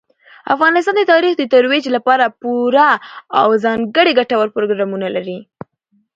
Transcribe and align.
افغانستان 0.53 0.95
د 0.97 1.03
تاریخ 1.13 1.33
د 1.37 1.43
ترویج 1.53 1.85
لپاره 1.95 2.33
پوره 2.41 2.91
او 3.39 3.49
ځانګړي 3.65 4.11
ګټور 4.19 4.47
پروګرامونه 4.55 5.07
لري. 5.15 5.39